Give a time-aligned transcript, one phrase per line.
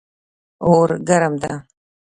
[0.67, 1.53] اور ګرم ده